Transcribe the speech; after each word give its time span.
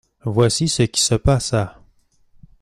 Voici 0.25 0.67
ce 0.67 0.81
qui 0.81 0.99
se 0.99 1.13
passa. 1.13 1.79